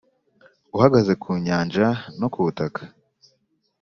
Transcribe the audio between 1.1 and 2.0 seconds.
ku nyanja